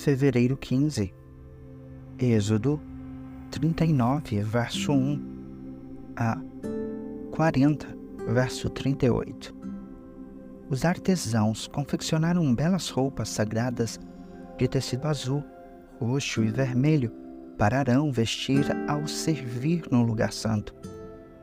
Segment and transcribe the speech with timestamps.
[0.00, 1.12] fevereiro 15.
[2.18, 2.80] Êxodo
[3.50, 6.40] 39, verso 1 a
[7.32, 7.86] 40,
[8.32, 9.54] verso 38.
[10.70, 14.00] Os artesãos confeccionaram belas roupas sagradas
[14.56, 15.44] de tecido azul,
[15.98, 17.12] roxo e vermelho
[17.58, 20.74] para Arão vestir ao servir no lugar santo,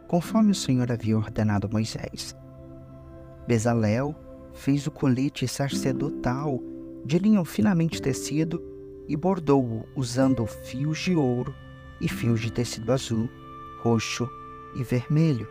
[0.08, 2.36] conforme o Senhor havia ordenado a Moisés.
[3.48, 4.16] Bezalel
[4.52, 6.60] fez o colete sacerdotal
[7.08, 8.62] de linho finamente tecido
[9.08, 11.56] e bordou-o usando fios de ouro
[12.02, 13.30] e fios de tecido azul,
[13.80, 14.30] roxo
[14.76, 15.48] e vermelho.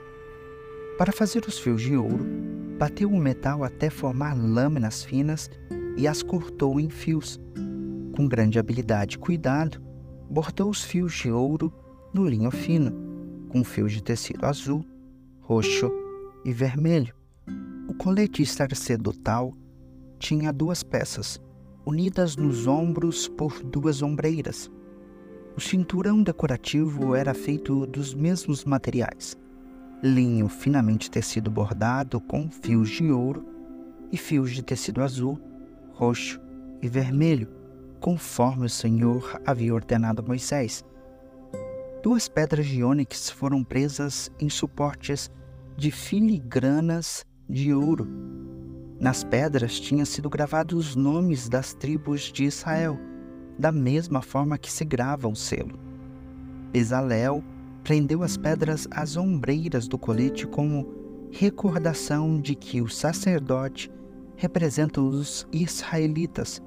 [0.99, 2.27] Para fazer os fios de ouro,
[2.79, 5.51] bateu o metal até formar lâminas finas
[5.97, 7.41] e as cortou em fios.
[8.15, 9.81] Com grande habilidade e cuidado,
[10.29, 11.73] bordou os fios de ouro
[12.13, 12.93] no linho fino,
[13.49, 14.85] com fios de tecido azul,
[15.41, 15.91] roxo
[16.45, 17.15] e vermelho.
[17.89, 19.55] O colete sacerdotal
[20.19, 21.41] tinha duas peças,
[21.87, 24.69] unidas nos ombros por duas ombreiras.
[25.57, 29.37] O cinturão decorativo era feito dos mesmos materiais:
[30.03, 33.47] linho finamente tecido bordado com fios de ouro
[34.11, 35.41] e fios de tecido azul,
[35.93, 36.41] roxo
[36.83, 37.49] e vermelho,
[38.01, 40.85] conforme o Senhor havia ordenado a Moisés.
[42.03, 45.31] Duas pedras de ônix foram presas em suportes
[45.77, 48.46] de filigranas de ouro
[48.99, 52.99] nas pedras tinham sido gravados os nomes das tribos de Israel,
[53.59, 55.79] da mesma forma que se grava um selo.
[56.73, 57.45] Bezalel
[57.85, 60.93] prendeu as pedras às ombreiras do colete como
[61.31, 63.91] recordação de que o sacerdote
[64.35, 66.63] representa os israelitas.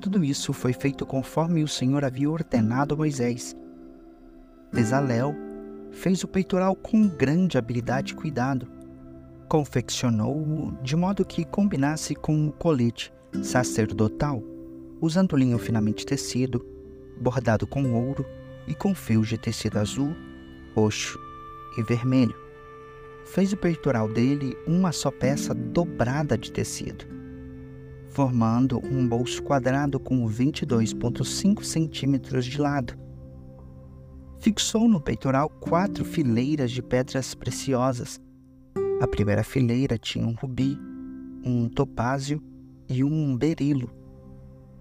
[0.00, 3.56] Tudo isso foi feito conforme o Senhor havia ordenado a Moisés.
[4.72, 5.34] Bezalel
[5.90, 8.75] fez o peitoral com grande habilidade e cuidado
[9.48, 14.42] confeccionou-o de modo que combinasse com o colete sacerdotal,
[15.00, 16.64] usando linho finamente tecido,
[17.20, 18.24] bordado com ouro
[18.66, 20.14] e com fios de tecido azul,
[20.74, 21.18] roxo
[21.78, 22.34] e vermelho.
[23.24, 27.06] Fez o peitoral dele uma só peça dobrada de tecido,
[28.08, 32.94] formando um bolso quadrado com 22,5 centímetros de lado.
[34.38, 38.20] Fixou no peitoral quatro fileiras de pedras preciosas,
[39.00, 40.78] a primeira fileira tinha um rubi,
[41.44, 42.42] um topázio
[42.88, 43.90] e um berilo.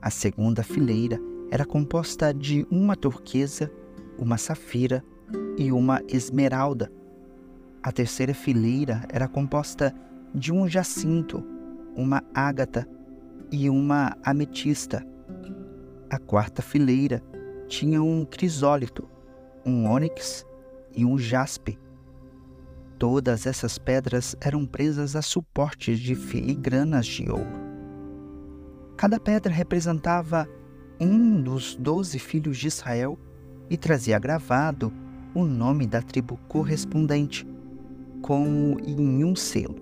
[0.02, 1.20] A segunda fileira
[1.52, 3.70] era composta de uma turquesa,
[4.18, 5.04] uma safira
[5.58, 6.90] e uma esmeralda.
[7.84, 9.94] A terceira fileira era composta
[10.34, 11.44] de um jacinto,
[11.96, 12.88] uma ágata
[13.52, 15.06] e uma ametista.
[16.10, 17.22] A quarta fileira
[17.68, 19.10] tinha um crisólito,
[19.66, 20.46] um ônix
[20.96, 21.78] e um jaspe.
[22.98, 27.66] Todas essas pedras eram presas a suportes de filigranas de ouro.
[28.96, 30.48] Cada pedra representava
[31.00, 33.20] um dos doze filhos de Israel
[33.70, 34.94] e trazia gravado
[35.34, 37.46] o nome da tribo correspondente,
[38.22, 39.76] como em um selo.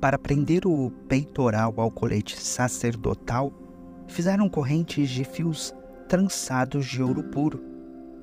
[0.00, 3.52] Para prender o peitoral ao colete sacerdotal,
[4.08, 5.74] fizeram correntes de fios
[6.08, 7.62] trançados de ouro puro.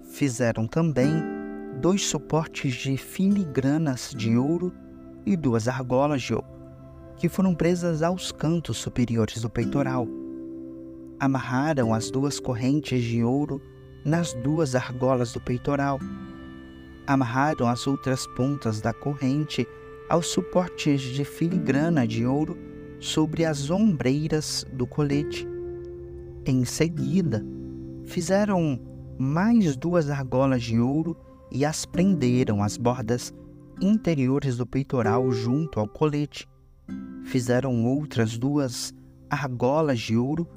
[0.03, 1.40] Fizeram também
[1.81, 4.71] dois suportes de filigranas de ouro
[5.25, 6.45] e duas argolas de ouro,
[7.17, 10.07] que foram presas aos cantos superiores do peitoral.
[11.19, 13.59] Amarraram as duas correntes de ouro
[14.05, 15.99] nas duas argolas do peitoral.
[17.07, 19.67] Amarraram as outras pontas da corrente
[20.07, 22.55] aos suportes de filigrana de ouro
[22.99, 25.47] sobre as ombreiras do colete.
[26.45, 27.43] Em seguida,
[28.05, 28.79] fizeram
[29.17, 31.17] mais duas argolas de ouro
[31.51, 33.33] e as prenderam às bordas
[33.81, 36.47] interiores do peitoral junto ao colete.
[37.25, 38.93] Fizeram outras duas
[39.29, 40.47] argolas de ouro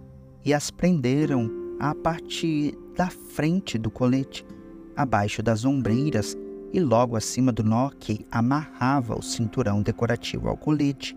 [0.45, 1.51] e as prenderam
[1.81, 4.47] à parte da frente do colete,
[4.97, 6.37] abaixo das ombreiras
[6.73, 11.17] e logo acima do nó que amarrava o cinturão decorativo ao colete.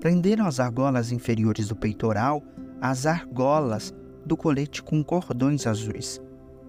[0.00, 2.42] Prenderam as argolas inferiores do peitoral
[2.80, 3.92] às argolas
[4.24, 6.20] do colete com cordões azuis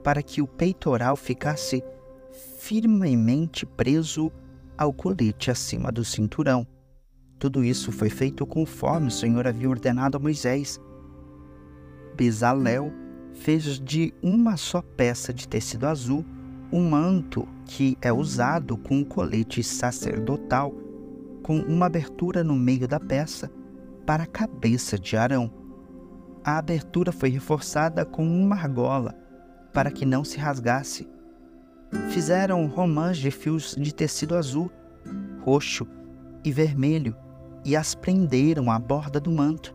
[0.04, 1.84] para que o peitoral ficasse
[2.60, 4.31] firmemente preso
[4.78, 6.66] ao colete acima do cinturão.
[7.38, 10.80] Tudo isso foi feito conforme o Senhor havia ordenado a Moisés.
[12.16, 12.92] Bezalel
[13.34, 16.25] fez de uma só peça de tecido azul
[16.72, 20.72] um manto que é usado com o colete sacerdotal,
[21.42, 23.52] com uma abertura no meio da peça
[24.06, 25.52] para a cabeça de Arão.
[26.44, 29.16] A abertura foi reforçada com uma argola
[29.80, 31.08] para que não se rasgasse.
[32.12, 34.70] Fizeram romãs de fios de tecido azul,
[35.40, 35.88] roxo
[36.44, 37.16] e vermelho
[37.64, 39.74] e as prenderam à borda do manto.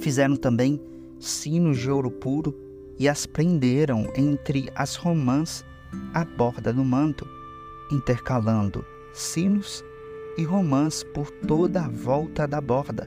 [0.00, 0.80] Fizeram também
[1.18, 2.58] sinos de ouro puro
[2.98, 5.62] e as prenderam entre as romãs
[6.14, 7.28] à borda do manto,
[7.92, 8.82] intercalando
[9.12, 9.84] sinos
[10.38, 13.06] e romãs por toda a volta da borda.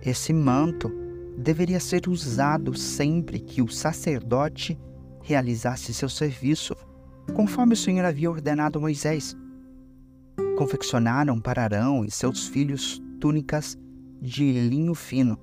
[0.00, 1.01] Esse manto
[1.42, 4.78] deveria ser usado sempre que o sacerdote
[5.20, 6.74] realizasse seu serviço,
[7.34, 9.36] conforme o Senhor havia ordenado a Moisés.
[10.56, 13.76] Confeccionaram para Arão e seus filhos túnicas
[14.20, 15.38] de linho fino.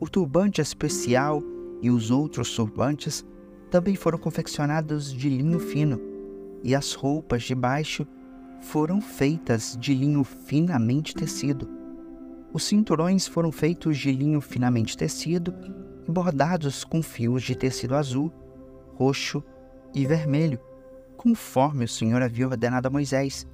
[0.00, 1.42] O turbante especial
[1.82, 3.24] e os outros turbantes
[3.70, 6.00] também foram confeccionados de linho fino,
[6.62, 8.06] e as roupas de baixo
[8.60, 11.77] foram feitas de linho finamente tecido.
[12.52, 15.54] Os cinturões foram feitos de linho finamente tecido
[16.06, 18.32] e bordados com fios de tecido azul,
[18.94, 19.42] roxo
[19.94, 20.58] e vermelho,
[21.16, 23.46] conforme o Senhor havia ordenado a Moisés.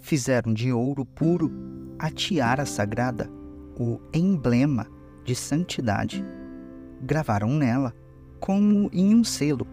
[0.00, 1.50] Fizeram de ouro puro
[1.98, 3.30] a tiara sagrada,
[3.78, 4.88] o emblema
[5.24, 6.24] de santidade.
[7.00, 7.94] Gravaram nela,
[8.40, 9.66] como em um selo,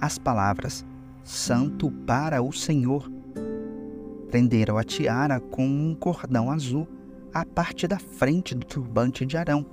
[0.00, 0.86] as palavras
[1.22, 3.10] Santo para o Senhor.
[4.30, 6.88] Prenderam a tiara com um cordão azul
[7.32, 9.64] à parte da frente do turbante de Arão,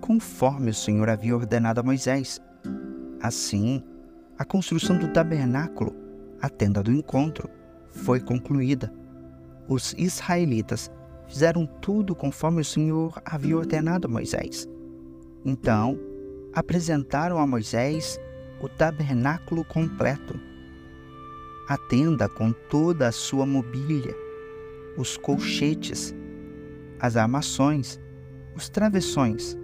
[0.00, 2.40] conforme o Senhor havia ordenado a Moisés.
[3.20, 3.82] Assim,
[4.38, 5.94] a construção do tabernáculo,
[6.40, 7.48] a tenda do encontro,
[7.90, 8.92] foi concluída.
[9.68, 10.90] Os israelitas
[11.26, 14.68] fizeram tudo conforme o Senhor havia ordenado a Moisés.
[15.44, 15.98] Então,
[16.52, 18.18] apresentaram a Moisés
[18.60, 20.38] o tabernáculo completo,
[21.68, 24.14] a tenda com toda a sua mobília,
[24.96, 26.14] os colchetes,
[27.00, 27.98] as armações,
[28.54, 29.56] os travessões,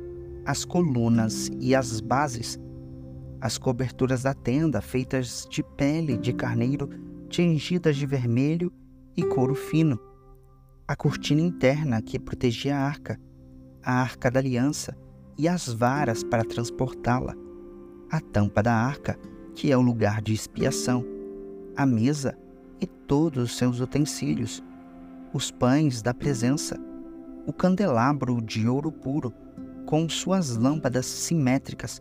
[0.44, 2.58] as colunas e as bases,
[3.40, 6.88] as coberturas da tenda feitas de pele de carneiro
[7.28, 8.72] tingidas de vermelho
[9.16, 9.98] e couro fino,
[10.86, 13.18] a cortina interna que protegia a arca,
[13.82, 14.96] a arca da aliança
[15.38, 17.34] e as varas para transportá-la,
[18.10, 19.18] a tampa da arca,
[19.54, 21.04] que é o lugar de expiação,
[21.74, 22.36] a mesa
[22.80, 24.62] e todos os seus utensílios,
[25.32, 26.78] os pães da presença,
[27.46, 29.32] o candelabro de ouro puro,
[29.86, 32.00] com suas lâmpadas simétricas,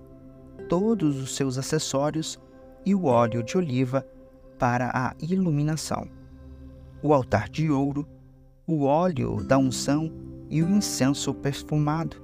[0.69, 2.39] todos os seus acessórios
[2.85, 4.05] e o óleo de oliva
[4.57, 6.07] para a iluminação,
[7.01, 8.07] o altar de ouro,
[8.67, 10.11] o óleo da unção
[10.49, 12.17] e o incenso perfumado,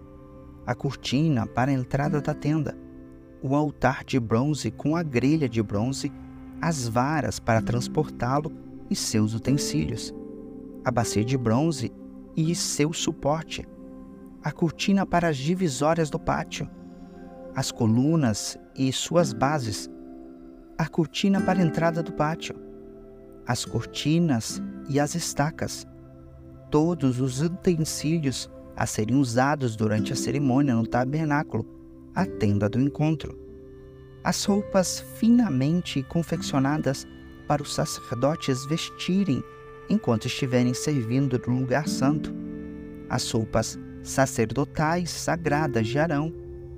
[0.65, 2.77] a cortina para a entrada da tenda,
[3.41, 6.11] o altar de bronze com a grelha de bronze,
[6.61, 8.51] as varas para transportá-lo
[8.89, 10.13] e seus utensílios,
[10.85, 11.91] a bacia de bronze
[12.37, 13.67] e seu suporte,
[14.43, 16.69] a cortina para as divisórias do pátio,
[17.55, 19.89] as colunas e suas bases,
[20.77, 22.55] a cortina para a entrada do pátio,
[23.47, 25.87] as cortinas e as estacas,
[26.69, 31.65] todos os utensílios a serem usados durante a cerimônia no tabernáculo,
[32.13, 33.35] a tenda do encontro,
[34.23, 37.07] as roupas finamente confeccionadas
[37.47, 39.43] para os sacerdotes vestirem
[39.89, 42.33] enquanto estiverem servindo no lugar santo,
[43.09, 46.33] as roupas sacerdotais sagradas de Arão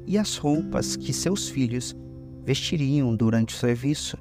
[0.06, 1.96] e as roupas que seus filhos
[2.44, 4.18] vestiriam durante o serviço.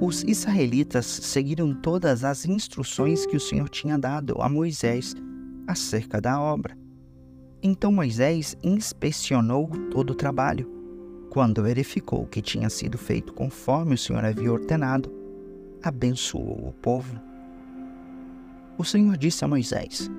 [0.00, 5.14] Os israelitas seguiram todas as instruções que o Senhor tinha dado a Moisés
[5.66, 6.76] acerca da obra.
[7.62, 10.70] Então Moisés inspecionou todo o trabalho.
[11.30, 15.12] Quando verificou que tinha sido feito conforme o Senhor havia ordenado,
[15.82, 17.25] abençoou o povo
[18.78, 20.10] o Senhor disse a Moisés: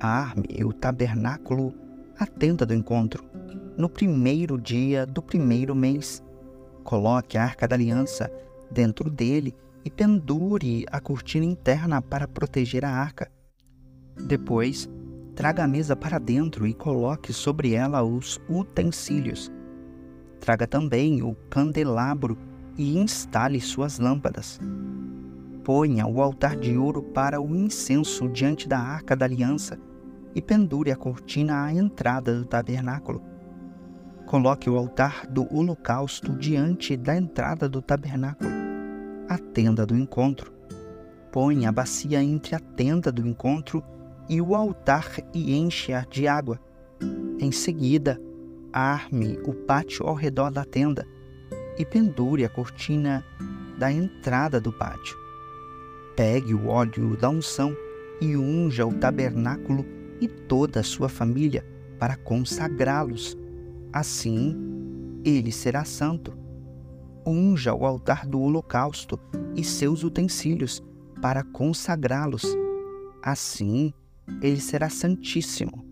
[0.00, 1.72] Arme o tabernáculo,
[2.18, 3.24] a tenda do encontro,
[3.76, 6.22] no primeiro dia do primeiro mês.
[6.82, 8.30] Coloque a arca da aliança
[8.70, 9.54] dentro dele
[9.84, 13.30] e pendure a cortina interna para proteger a arca.
[14.26, 14.88] Depois,
[15.36, 19.52] traga a mesa para dentro e coloque sobre ela os utensílios.
[20.40, 22.36] Traga também o candelabro
[22.76, 24.58] e instale suas lâmpadas
[25.68, 29.78] ponha o altar de ouro para o incenso diante da arca da aliança
[30.34, 33.22] e pendure a cortina à entrada do tabernáculo.
[34.24, 38.48] Coloque o altar do holocausto diante da entrada do tabernáculo,
[39.28, 40.50] a tenda do encontro.
[41.30, 43.84] Ponha a bacia entre a tenda do encontro
[44.26, 46.58] e o altar e enche-a de água.
[47.38, 48.18] Em seguida,
[48.72, 51.06] arme o pátio ao redor da tenda
[51.78, 53.22] e pendure a cortina
[53.78, 55.27] da entrada do pátio
[56.18, 57.76] pegue o óleo da unção
[58.20, 59.86] e unja o tabernáculo
[60.20, 61.64] e toda a sua família
[61.96, 63.38] para consagrá-los.
[63.92, 64.56] Assim,
[65.24, 66.36] ele será santo.
[67.24, 69.16] Unja o altar do holocausto
[69.54, 70.82] e seus utensílios
[71.22, 72.42] para consagrá-los.
[73.22, 73.94] Assim,
[74.42, 75.86] ele será santíssimo.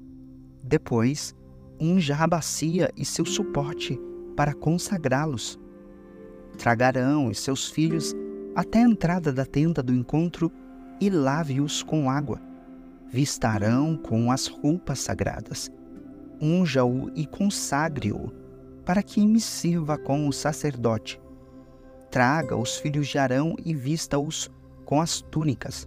[0.60, 1.36] Depois,
[1.80, 3.96] unja a bacia e seu suporte
[4.36, 5.56] para consagrá-los.
[6.58, 8.12] Tragarão e seus filhos
[8.56, 10.50] até a entrada da tenda do encontro
[10.98, 12.40] e lave-os com água.
[13.06, 15.70] Vistarão com as roupas sagradas.
[16.40, 18.32] Unja-o e consagre-o,
[18.82, 21.20] para que me sirva como sacerdote.
[22.10, 24.50] Traga os filhos de Arão e vista-os
[24.86, 25.86] com as túnicas.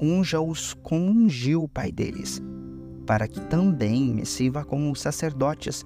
[0.00, 2.40] Unja-os como ungiu o pai deles,
[3.04, 5.84] para que também me sirva como sacerdotes.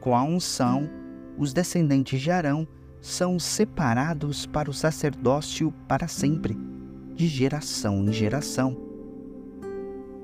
[0.00, 0.90] Com a unção,
[1.38, 2.66] os descendentes de Arão
[3.02, 6.56] são separados para o sacerdócio para sempre,
[7.14, 8.76] de geração em geração.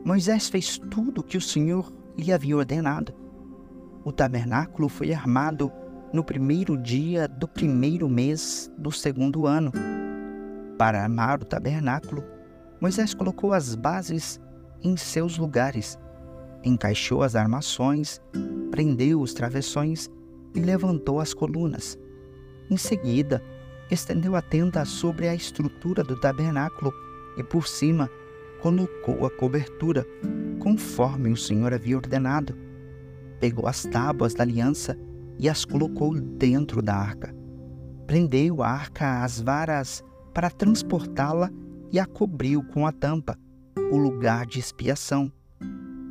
[0.05, 3.13] Moisés fez tudo o que o Senhor lhe havia ordenado.
[4.05, 5.73] O tabernáculo foi armado
[6.13, 9.73] no primeiro dia do primeiro mês do segundo ano.
[10.79, 12.23] Para armar o tabernáculo,
[12.81, 14.41] Moisés colocou as bases
[14.85, 15.99] em seus lugares,
[16.63, 18.21] encaixou as armações,
[18.71, 20.09] prendeu os travessões
[20.55, 21.99] e levantou as colunas.
[22.71, 23.43] Em seguida,
[23.91, 26.93] estendeu a tenda sobre a estrutura do tabernáculo
[27.37, 28.11] e por cima
[28.61, 30.05] colocou a cobertura,
[30.59, 32.55] conforme o Senhor havia ordenado.
[33.41, 34.99] Pegou as tábuas da aliança
[35.39, 37.35] e as colocou dentro da arca.
[38.07, 41.51] Prendeu a arca às varas para transportá-la
[41.91, 43.39] e a cobriu com a tampa,
[43.91, 45.33] o lugar de expiação.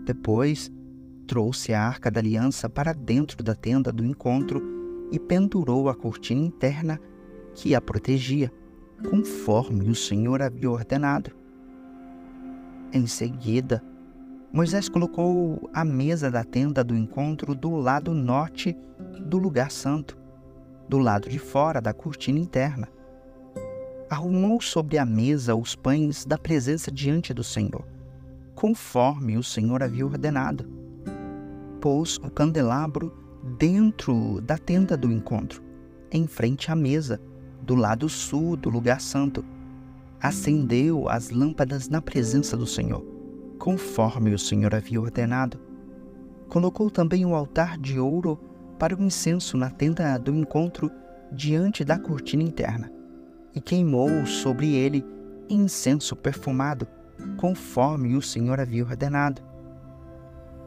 [0.06, 0.72] Depois,
[1.28, 4.77] trouxe a arca da aliança para dentro da tenda do encontro
[5.12, 7.00] e pendurou a cortina interna
[7.54, 8.52] que a protegia,
[9.10, 11.32] conforme o Senhor havia ordenado.
[12.94, 13.84] Em seguida,
[14.52, 18.76] Moisés colocou a mesa da tenda do encontro do lado norte
[19.20, 20.18] do lugar santo,
[20.88, 22.88] do lado de fora da cortina interna.
[24.10, 27.86] Arrumou sobre a mesa os pães da presença diante do Senhor,
[28.56, 30.66] conforme o Senhor havia ordenado.
[31.82, 35.64] Pôs o candelabro dentro da tenda do encontro,
[36.12, 37.20] em frente à mesa,
[37.62, 39.44] do lado sul do lugar santo.
[40.20, 43.06] Acendeu as lâmpadas na presença do Senhor,
[43.60, 45.60] conforme o Senhor havia ordenado.
[46.50, 48.40] Colocou também o altar de ouro
[48.80, 50.92] para o incenso na tenda do encontro
[51.32, 52.92] diante da cortina interna,
[53.54, 55.04] e queimou sobre ele
[55.50, 56.88] incenso perfumado,
[57.38, 59.42] conforme o Senhor havia ordenado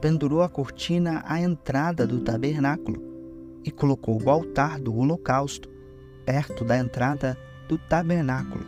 [0.01, 3.03] pendurou a cortina à entrada do tabernáculo
[3.65, 5.69] e colocou o altar do holocausto
[6.25, 7.37] perto da entrada
[7.69, 8.65] do tabernáculo,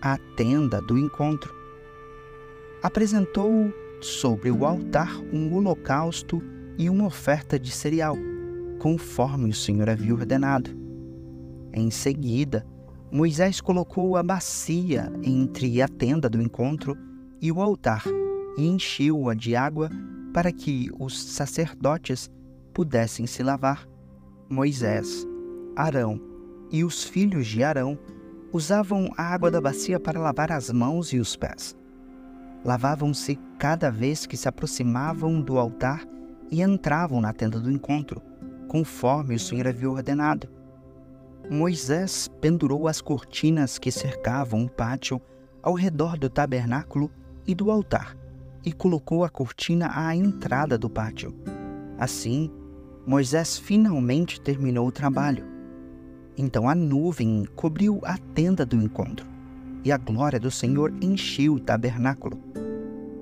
[0.00, 1.54] a tenda do encontro.
[2.82, 6.42] Apresentou sobre o altar um holocausto
[6.78, 8.16] e uma oferta de cereal,
[8.78, 10.70] conforme o Senhor havia ordenado.
[11.72, 12.66] Em seguida,
[13.10, 16.96] Moisés colocou a bacia entre a tenda do encontro
[17.40, 18.04] e o altar
[18.56, 19.90] e encheu-a de água
[20.34, 22.28] para que os sacerdotes
[22.74, 23.88] pudessem se lavar.
[24.50, 25.24] Moisés,
[25.76, 26.20] Arão
[26.72, 27.96] e os filhos de Arão
[28.52, 31.76] usavam a água da bacia para lavar as mãos e os pés.
[32.64, 36.04] Lavavam-se cada vez que se aproximavam do altar
[36.50, 38.20] e entravam na tenda do encontro,
[38.66, 40.48] conforme o Senhor havia ordenado.
[41.48, 45.20] Moisés pendurou as cortinas que cercavam o pátio
[45.62, 47.08] ao redor do tabernáculo
[47.46, 48.23] e do altar
[48.64, 51.34] e colocou a cortina à entrada do pátio.
[51.98, 52.50] Assim,
[53.06, 55.44] Moisés finalmente terminou o trabalho.
[56.36, 59.26] Então a nuvem cobriu a tenda do encontro,
[59.84, 62.38] e a glória do Senhor encheu o tabernáculo.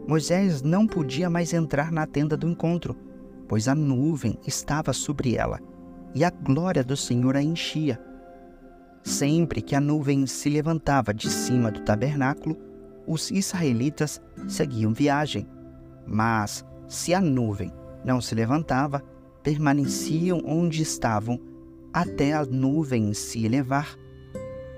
[0.07, 2.97] Moisés não podia mais entrar na tenda do encontro,
[3.49, 5.61] pois a nuvem estava sobre ela,
[6.15, 8.01] e a glória do Senhor a enchia.
[9.03, 12.57] Sempre que a nuvem se levantava de cima do tabernáculo,
[13.07, 15.47] os israelitas seguiam viagem.
[16.07, 17.73] Mas, se a nuvem
[18.05, 19.03] não se levantava,
[19.43, 21.41] permaneciam onde estavam
[21.93, 23.97] até a nuvem se elevar.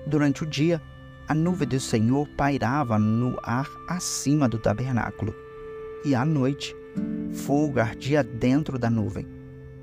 [0.07, 0.81] Durante o dia,
[1.27, 5.33] a nuvem do Senhor pairava no ar acima do tabernáculo,
[6.03, 6.75] e à noite,
[7.33, 9.25] fogo ardia dentro da nuvem,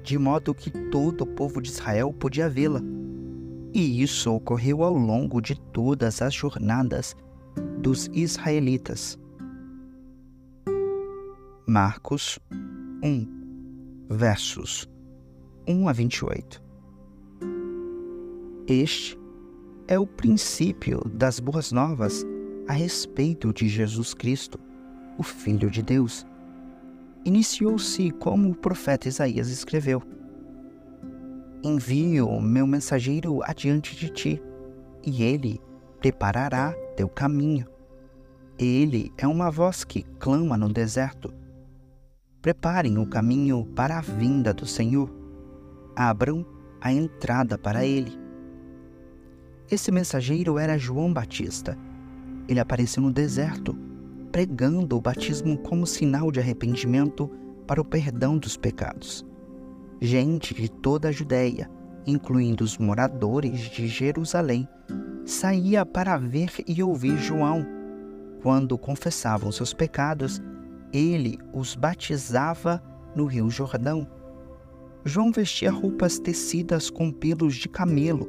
[0.02, 2.80] de modo que todo o povo de Israel podia vê-la.
[3.74, 7.16] E isso ocorreu ao longo de todas as jornadas
[7.82, 9.18] dos israelitas.
[11.66, 12.38] Marcos
[13.02, 14.88] 1, versos
[15.66, 16.62] 1 a 28.
[18.68, 19.18] Este
[19.88, 22.24] é o princípio das boas novas
[22.68, 24.60] a respeito de Jesus Cristo,
[25.18, 26.24] o Filho de Deus.
[27.24, 30.00] Iniciou-se como o profeta Isaías escreveu:
[31.64, 34.42] Envio meu mensageiro adiante de ti,
[35.04, 35.60] e ele
[35.98, 37.71] preparará teu caminho.
[38.58, 41.32] Ele é uma voz que clama no deserto.
[42.40, 45.10] Preparem o caminho para a vinda do Senhor.
[45.96, 46.44] Abram
[46.80, 48.18] a entrada para ele.
[49.70, 51.78] Esse mensageiro era João Batista.
[52.48, 53.76] Ele apareceu no deserto,
[54.30, 57.30] pregando o batismo como sinal de arrependimento
[57.66, 59.24] para o perdão dos pecados.
[60.00, 61.70] Gente de toda a Judéia,
[62.06, 64.68] incluindo os moradores de Jerusalém,
[65.24, 67.64] saía para ver e ouvir João.
[68.42, 70.42] Quando confessavam seus pecados,
[70.92, 72.82] ele os batizava
[73.14, 74.06] no Rio Jordão.
[75.04, 78.28] João vestia roupas tecidas com pelos de camelo,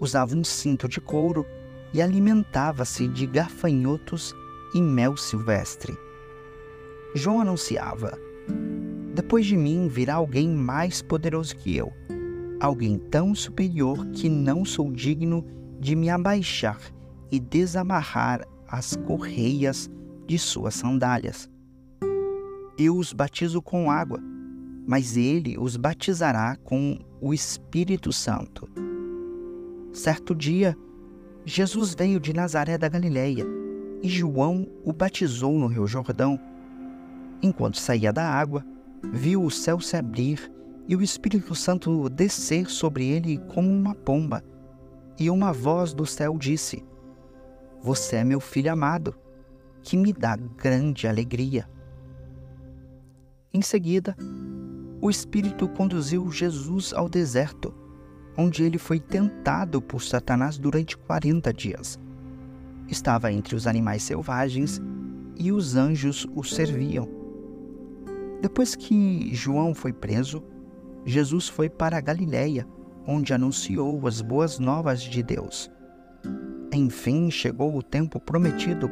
[0.00, 1.44] usava um cinto de couro
[1.92, 4.34] e alimentava-se de gafanhotos
[4.72, 5.96] e mel silvestre.
[7.14, 8.16] João anunciava:
[9.14, 11.92] Depois de mim virá alguém mais poderoso que eu,
[12.60, 15.44] alguém tão superior que não sou digno
[15.80, 16.80] de me abaixar
[17.30, 19.90] e desamarrar as correias
[20.26, 21.48] de suas sandálias.
[22.78, 24.20] Eu os batizo com água,
[24.86, 28.68] mas ele os batizará com o Espírito Santo.
[29.92, 30.76] Certo dia,
[31.44, 33.46] Jesus veio de Nazaré da Galileia
[34.02, 36.38] e João o batizou no Rio Jordão.
[37.42, 38.64] Enquanto saía da água,
[39.12, 40.50] viu o céu se abrir
[40.88, 44.42] e o Espírito Santo descer sobre ele como uma pomba.
[45.18, 46.84] E uma voz do céu disse:
[47.84, 49.14] Você é meu filho amado,
[49.82, 51.68] que me dá grande alegria.
[53.52, 54.16] Em seguida,
[55.02, 57.74] o Espírito conduziu Jesus ao deserto,
[58.38, 62.00] onde ele foi tentado por Satanás durante 40 dias.
[62.88, 64.80] Estava entre os animais selvagens
[65.36, 67.06] e os anjos o serviam.
[68.40, 70.42] Depois que João foi preso,
[71.04, 72.66] Jesus foi para a Galiléia,
[73.06, 75.70] onde anunciou as boas novas de Deus.
[76.74, 78.90] Enfim chegou o tempo prometido,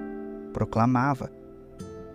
[0.53, 1.31] proclamava: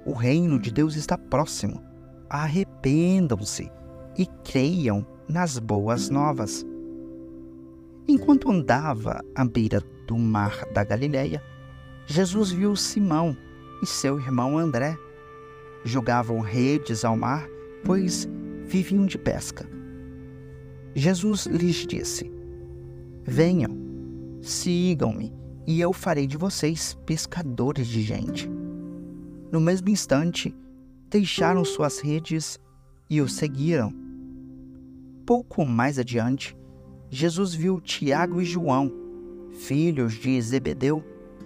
[0.06, 1.86] O reino de Deus está próximo
[2.30, 3.72] arrependam-se
[4.18, 6.66] e creiam nas boas novas.
[8.08, 11.42] Enquanto andava à beira do mar da Galileia,
[12.06, 13.36] Jesus viu Simão
[13.82, 14.98] e seu irmão André.
[15.84, 17.48] Jogavam redes ao mar,
[17.84, 18.28] pois
[18.66, 19.66] viviam de pesca.
[20.96, 22.32] Jesus lhes disse:
[23.24, 23.78] Venham,
[24.42, 25.34] sigam-me,
[25.68, 28.50] e eu farei de vocês pescadores de gente.
[29.52, 30.56] No mesmo instante,
[31.10, 32.58] deixaram suas redes
[33.10, 33.94] e o seguiram.
[35.26, 36.58] Pouco mais adiante,
[37.10, 38.90] Jesus viu Tiago e João,
[39.52, 41.04] filhos de Zebedeu,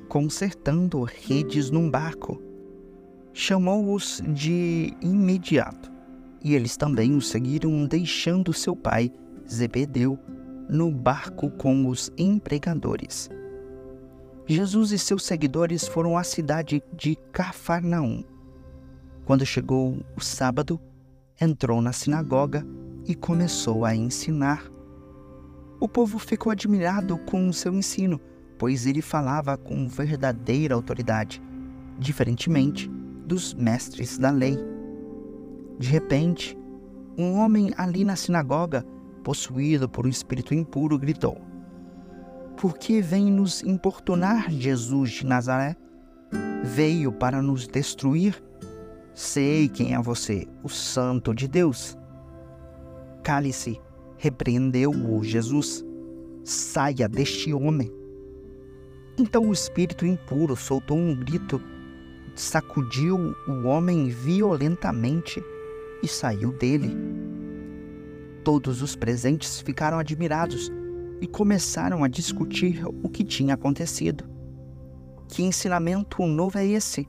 [0.07, 2.39] consertando redes num barco.
[3.33, 5.91] Chamou-os de imediato,
[6.43, 9.11] e eles também o seguiram, deixando seu pai,
[9.49, 10.19] Zebedeu,
[10.69, 13.29] no barco com os empregadores.
[14.47, 18.23] Jesus e seus seguidores foram à cidade de Cafarnaum.
[19.23, 20.79] Quando chegou o sábado,
[21.39, 22.65] entrou na sinagoga
[23.05, 24.69] e começou a ensinar.
[25.79, 28.19] O povo ficou admirado com o seu ensino,
[28.57, 31.41] pois ele falava com verdadeira autoridade,
[31.97, 32.89] diferentemente
[33.25, 34.57] dos mestres da lei.
[35.79, 36.57] De repente,
[37.17, 38.85] um homem ali na sinagoga,
[39.23, 41.39] possuído por um espírito impuro, gritou:
[42.57, 45.75] Por que vem nos importunar Jesus de Nazaré?
[46.63, 48.41] Veio para nos destruir?
[49.13, 51.97] Sei quem é você, o Santo de Deus.
[53.23, 53.79] Cale-se,
[54.17, 55.83] repreendeu-o Jesus.
[56.43, 57.91] Saia deste homem.
[59.17, 61.61] Então o espírito impuro soltou um grito,
[62.35, 65.43] sacudiu o homem violentamente
[66.01, 66.95] e saiu dele.
[68.43, 70.71] Todos os presentes ficaram admirados
[71.21, 74.27] e começaram a discutir o que tinha acontecido.
[75.29, 77.07] Que ensinamento novo é esse?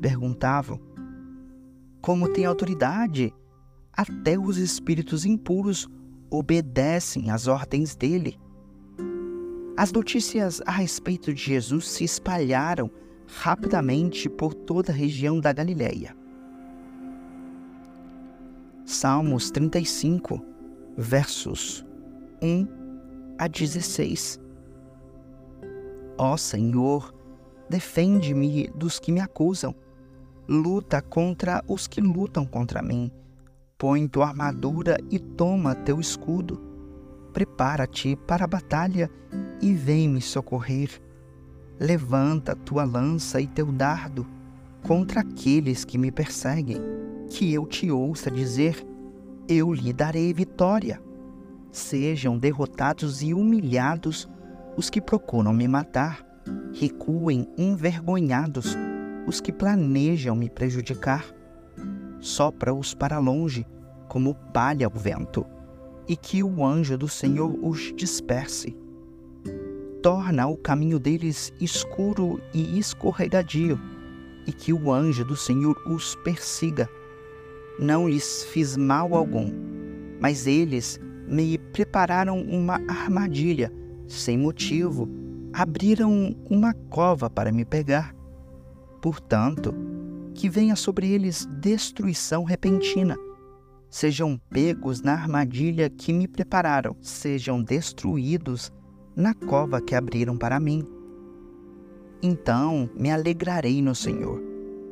[0.00, 0.80] Perguntavam
[2.00, 3.34] como tem autoridade.
[3.92, 5.88] Até os espíritos impuros
[6.30, 8.38] obedecem às ordens dele.
[9.76, 12.90] As notícias a respeito de Jesus se espalharam
[13.26, 16.16] rapidamente por toda a região da Galileia.
[18.84, 20.40] Salmos 35,
[20.96, 21.84] versos
[22.42, 22.79] 1
[23.40, 24.38] a 16.
[26.18, 27.14] Ó Senhor,
[27.70, 29.74] defende-me dos que me acusam
[30.46, 33.10] luta contra os que lutam contra mim.
[33.78, 36.60] Põe tua armadura e toma teu escudo.
[37.32, 39.10] Prepara-te para a batalha
[39.62, 41.00] e vem me socorrer.
[41.78, 44.26] Levanta tua lança e teu dardo
[44.86, 46.82] contra aqueles que me perseguem,
[47.30, 48.86] que eu te ouça dizer:
[49.48, 51.00] Eu lhe darei vitória.
[51.72, 54.28] Sejam derrotados e humilhados
[54.76, 56.26] os que procuram me matar,
[56.72, 58.76] recuem envergonhados
[59.26, 61.24] os que planejam me prejudicar.
[62.18, 63.66] sopra-os para longe,
[64.08, 65.46] como palha ao vento,
[66.06, 68.76] e que o anjo do Senhor os disperse.
[70.02, 73.80] Torna o caminho deles escuro e escorregadio,
[74.46, 76.88] e que o anjo do Senhor os persiga.
[77.78, 79.50] Não lhes fiz mal algum,
[80.20, 83.72] mas eles me prepararam uma armadilha,
[84.08, 85.08] sem motivo,
[85.52, 88.14] abriram uma cova para me pegar.
[89.00, 89.72] Portanto,
[90.34, 93.16] que venha sobre eles destruição repentina.
[93.88, 98.72] Sejam pegos na armadilha que me prepararam, sejam destruídos
[99.14, 100.86] na cova que abriram para mim.
[102.22, 104.40] Então me alegrarei no Senhor,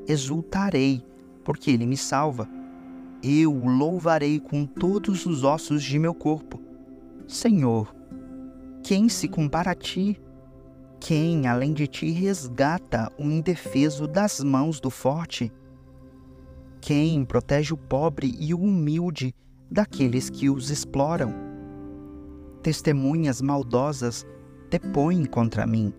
[0.07, 1.05] exultarei,
[1.45, 2.49] porque Ele me salva
[3.23, 6.61] eu louvarei com todos os ossos de meu corpo.
[7.27, 7.95] Senhor,
[8.83, 10.21] quem se compara a ti?
[11.01, 15.53] Quem, além de ti, resgata o indefeso das mãos do forte?
[16.81, 19.35] Quem protege o pobre e o humilde
[19.71, 21.35] daqueles que os exploram?
[22.63, 24.27] Testemunhas maldosas
[24.71, 25.93] depõem contra mim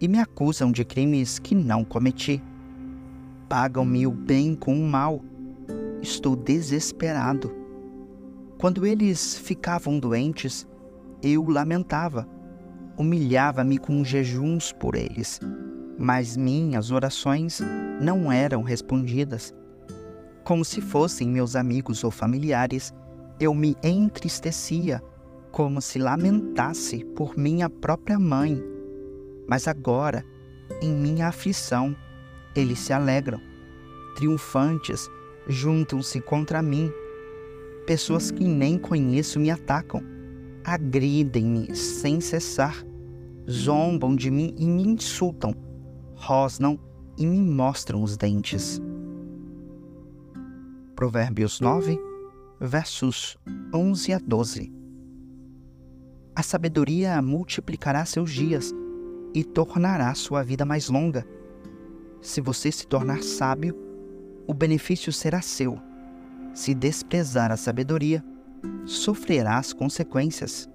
[0.00, 2.42] e me acusam de crimes que não cometi.
[3.48, 5.22] Pagam-me o bem com o mal
[6.02, 7.54] estou desesperado.
[8.58, 10.66] Quando eles ficavam doentes,
[11.22, 12.28] eu lamentava,
[12.98, 15.40] humilhava-me com jejuns por eles,
[15.98, 17.60] mas minhas orações
[18.00, 19.54] não eram respondidas.
[20.44, 22.92] Como se fossem meus amigos ou familiares,
[23.38, 25.00] eu me entristecia,
[25.52, 28.60] como se lamentasse por minha própria mãe.
[29.48, 30.24] Mas agora,
[30.80, 31.96] em minha aflição,
[32.56, 33.40] eles se alegram,
[34.16, 35.08] triunfantes
[35.48, 36.90] juntam-se contra mim.
[37.86, 40.02] Pessoas que nem conheço me atacam,
[40.64, 42.84] agridem-me sem cessar,
[43.50, 45.54] zombam de mim e me insultam,
[46.14, 46.78] rosnam
[47.18, 48.80] e me mostram os dentes.
[50.94, 51.98] Provérbios 9,
[52.60, 53.36] versos
[53.74, 54.72] 11 a 12.
[56.34, 58.72] A sabedoria multiplicará seus dias
[59.34, 61.26] e tornará sua vida mais longa.
[62.20, 63.76] Se você se tornar sábio,
[64.46, 65.78] o benefício será seu.
[66.54, 68.24] Se desprezar a sabedoria,
[68.84, 70.68] sofrerá as consequências.